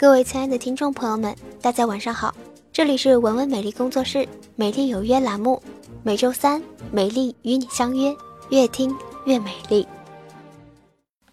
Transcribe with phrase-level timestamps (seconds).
[0.00, 2.34] 各位亲爱的听众朋友们，大家晚上好，
[2.72, 4.26] 这里是文文美丽工作室
[4.56, 5.62] 美丽有约栏目，
[6.02, 8.16] 每周三美丽与你相约，
[8.48, 9.86] 越听越美丽。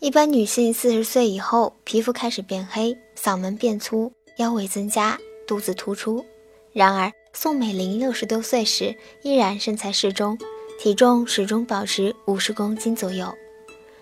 [0.00, 5.16] 一般女性四十岁以后，皮肤开始变黑，嗓门变粗，腰围增加，
[5.46, 6.26] 肚子突出。
[6.72, 10.36] 然而宋美龄六十多岁时依然身材适中，
[10.80, 13.32] 体重始终保持五十公斤左右，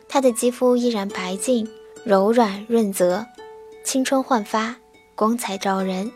[0.09, 1.69] 她的肌肤依然白净、
[2.05, 3.23] 柔软润泽。
[3.87, 4.75] 青春焕发，
[5.15, 6.11] 光彩照人。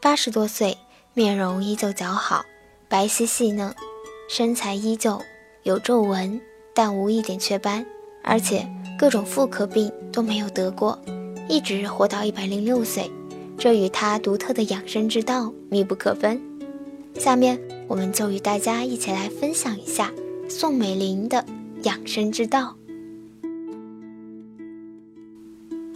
[0.00, 0.78] 八十多岁，
[1.12, 2.44] 面容依旧姣好，
[2.88, 3.74] 白皙细嫩，
[4.28, 5.20] 身材依旧
[5.64, 6.40] 有皱纹，
[6.72, 7.84] 但无一点雀斑，
[8.22, 8.64] 而且
[8.96, 10.96] 各种妇科病都没有得过，
[11.48, 13.10] 一直活到一百零六岁，
[13.58, 16.40] 这与她独特的养生之道密不可分。
[17.18, 20.12] 下面，我们就与大家一起来分享一下
[20.48, 21.44] 宋美龄的
[21.82, 22.76] 养生之道。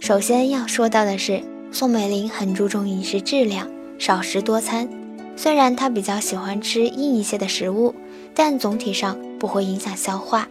[0.01, 3.69] 首先要说到的是，宋美龄很注重饮食质量，
[3.99, 4.89] 少食多餐。
[5.35, 7.93] 虽然她比较喜欢吃硬一些的食物，
[8.33, 10.49] 但总体上不会影响消化。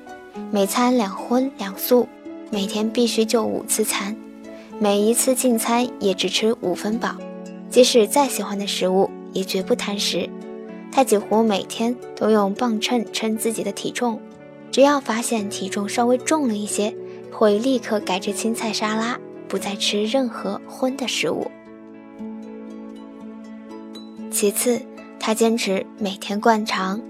[0.53, 2.07] 每餐两荤两素，
[2.49, 4.17] 每天必须就五次餐，
[4.79, 7.17] 每一次进餐也只吃五分饱。
[7.69, 10.31] 即使再喜欢的食物，也绝不贪食。
[10.93, 14.21] 她几乎每天都用磅秤称自己的体重，
[14.71, 16.95] 只要发现体重稍微重了一些，
[17.33, 19.19] 会立刻改吃青菜沙拉。
[19.51, 21.51] 不再吃任何荤的食物。
[24.31, 24.81] 其次，
[25.19, 27.03] 他坚持每天灌肠。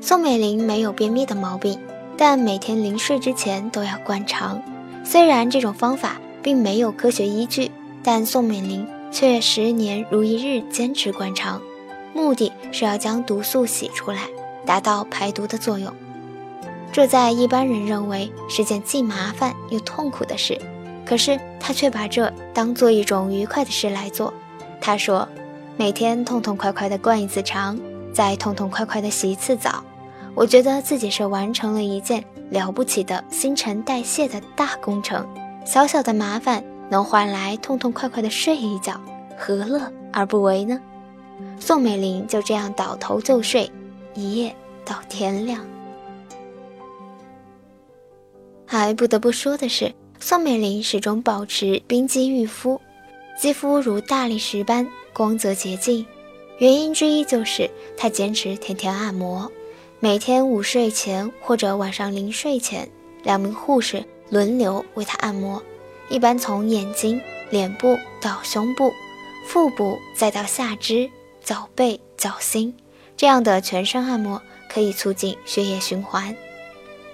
[0.00, 1.78] 宋美龄没有便秘的毛病，
[2.16, 4.60] 但每天临睡之前都要灌肠。
[5.04, 7.70] 虽然这种方法并没有科学依据，
[8.02, 11.62] 但宋美龄却十年如一日坚持灌肠，
[12.12, 14.28] 目的是要将毒素洗出来，
[14.66, 15.94] 达到排毒的作用。
[16.90, 20.60] 这在一般人认为是件既麻烦又痛苦的事。
[21.08, 24.32] 可是他却把这当做一种愉快的事来做。
[24.78, 25.26] 他说
[25.78, 27.80] ：“每天痛痛快快地灌一次肠，
[28.12, 29.82] 再痛痛快快地洗一次澡，
[30.34, 35.26] 我觉得自己是完成了一件了不起的新陈代谢的大工程。
[35.64, 39.00] 小小的麻烦能换来痛痛快快的睡一觉，
[39.34, 40.78] 何乐而不为呢？”
[41.58, 43.70] 宋美龄就这样倒头就睡，
[44.12, 44.54] 一夜
[44.84, 45.64] 到天亮。
[48.66, 49.90] 还不得不说的是。
[50.20, 52.80] 宋美龄始终保持冰肌玉肤，
[53.40, 56.04] 肌肤如大理石般光泽洁净。
[56.58, 59.50] 原因之一就是她坚持天天按摩，
[60.00, 62.88] 每天午睡前或者晚上临睡前，
[63.22, 65.62] 两名护士轮流为她按摩，
[66.08, 68.90] 一般从眼睛、脸部到胸部、
[69.46, 71.08] 腹部，再到下肢、
[71.44, 72.74] 脚背、脚心，
[73.16, 76.34] 这样的全身按摩可以促进血液循环。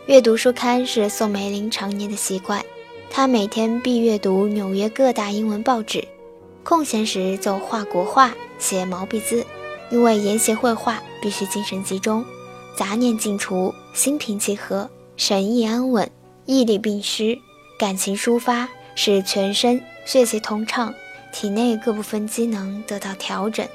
[0.07, 2.65] 阅读书刊是宋美龄常年的习惯。
[3.11, 6.07] 他每天必阅读纽约各大英文报纸，
[6.63, 9.45] 空闲时就画国画、写毛笔字。
[9.91, 12.25] 因为研习绘画必须精神集中，
[12.77, 16.11] 杂念尽除，心平气和，神意安稳，
[16.47, 17.39] 毅力并施，
[17.79, 20.93] 感情抒发，使全身血气通畅，
[21.33, 23.69] 体内各部分机能得到调整，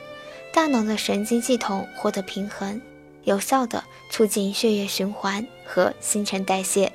[0.51, 2.81] 大脑的神经系统获得平衡，
[3.23, 6.91] 有效的促进血液循环和新陈代谢。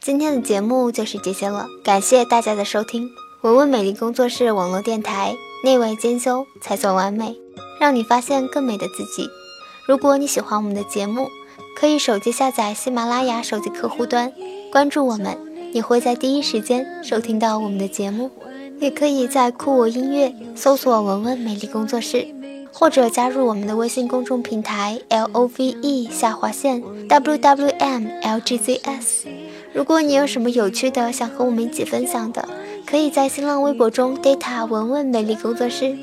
[0.00, 3.10] 今天的节目就是这些了，感谢大家的收听。
[3.42, 7.36] 文文美丽工作室网络电台，内外兼修才算完美，
[7.80, 9.28] 让你发现更美的自己。
[9.86, 11.28] 如果你喜欢我们的节目，
[11.76, 14.32] 可以手机下载喜马拉雅手机客户端，
[14.70, 15.36] 关注我们，
[15.72, 18.30] 你会在第一时间收听到我们的节目。
[18.80, 22.24] 也可以在酷我音乐搜索文文美丽工作室，
[22.72, 29.26] 或者加入我们的微信公众平台 L O V E 下划线 W W M L G Z S。
[29.74, 32.48] 如果你有什么有趣的想和我们一起分享的，
[32.86, 35.94] 可以在新浪微博中 data 文文美丽工作室。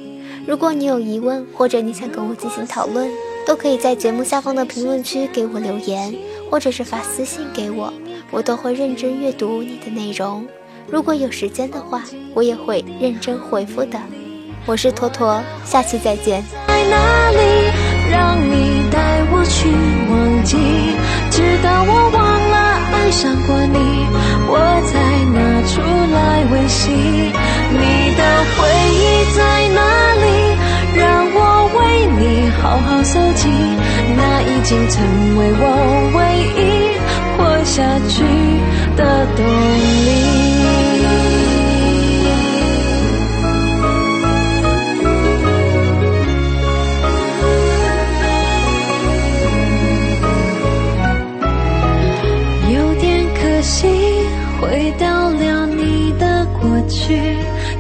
[0.46, 3.10] 如果你有疑问或者你想跟我进行讨论，
[3.46, 6.14] 都可以在节目下方的评论区给我留言，
[6.50, 7.92] 或者是发私信给我，
[8.30, 10.46] 我都会认真阅读你的内容。
[10.88, 12.04] 如果有时间的话，
[12.36, 14.00] 我也会认真回复的。
[14.68, 16.44] 我是坨坨，下期再见。
[16.68, 17.38] 在哪里
[18.12, 19.70] 让你带我去
[20.12, 20.56] 忘记，
[23.16, 23.80] 想过你，
[24.50, 24.60] 我
[24.92, 24.94] 才
[25.32, 25.40] 拿
[25.72, 26.92] 出来温习。
[26.92, 28.22] 你的
[28.52, 28.60] 回
[28.92, 29.04] 忆
[29.38, 29.40] 在
[29.74, 29.80] 哪
[30.24, 30.26] 里？
[31.00, 31.02] 让
[31.34, 31.40] 我
[31.78, 31.80] 为
[32.20, 32.22] 你
[32.62, 33.48] 好好搜集。
[34.18, 34.96] 那已经成
[35.38, 35.64] 为我
[36.18, 36.20] 唯
[36.60, 36.62] 一
[37.38, 38.16] 活下去
[38.98, 39.75] 的动力。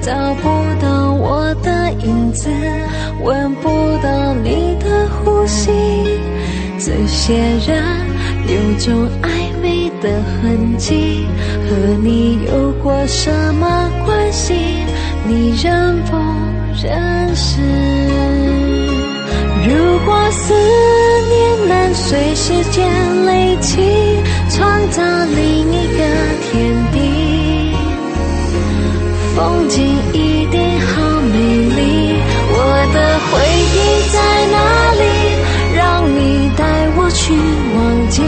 [0.01, 0.49] 找不
[0.81, 2.49] 到我的影子，
[3.23, 3.69] 闻不
[4.03, 5.71] 到你的呼吸。
[6.77, 7.33] 这些
[7.65, 7.83] 人
[8.47, 9.27] 有种暧
[9.61, 11.25] 昧的痕迹，
[11.67, 14.53] 和你有过什么关系？
[15.27, 16.15] 你认不
[16.83, 17.59] 认识？
[19.67, 24.21] 如果思念能随时间累积，
[24.51, 25.01] 创造
[29.35, 29.83] 风景
[30.13, 30.93] 一定好
[31.33, 31.37] 美
[31.75, 32.15] 丽。
[32.47, 32.57] 我
[32.93, 32.97] 的
[33.27, 33.33] 回
[33.75, 33.77] 忆
[34.13, 34.15] 在
[34.55, 34.57] 哪
[34.95, 35.03] 里？
[35.75, 36.63] 让你带
[36.95, 37.35] 我去
[37.75, 37.77] 忘
[38.09, 38.23] 记，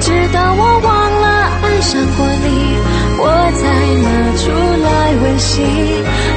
[0.00, 0.88] 直到我忘
[1.20, 1.26] 了
[1.62, 2.48] 爱上过你，
[3.18, 3.22] 我
[3.60, 3.62] 才
[4.00, 4.08] 拿
[4.40, 4.48] 出
[4.82, 4.88] 来
[5.22, 5.60] 温习。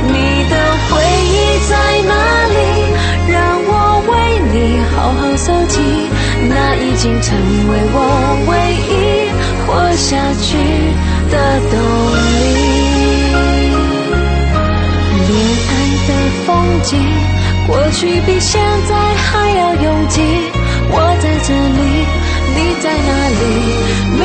[0.06, 0.14] 你
[0.52, 0.54] 的
[0.90, 0.92] 回
[1.32, 1.34] 忆
[1.70, 1.72] 在
[2.04, 2.12] 哪
[2.52, 2.60] 里？
[3.32, 3.34] 让
[3.66, 3.72] 我
[4.10, 4.12] 为
[4.52, 4.56] 你
[4.94, 5.80] 好好搜集，
[6.50, 7.32] 那已经成
[7.70, 7.98] 为我
[8.50, 8.52] 唯
[8.92, 8.92] 一
[9.66, 10.12] 活下
[10.42, 10.52] 去
[11.32, 11.34] 的
[11.72, 12.03] 动力。
[16.84, 16.98] 记，
[17.66, 20.22] 过去比现在还要拥挤。
[20.92, 22.06] 我在这里，
[22.54, 23.10] 你在哪
[23.40, 23.42] 里？
[24.20, 24.22] 没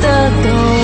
[0.00, 0.79] 的都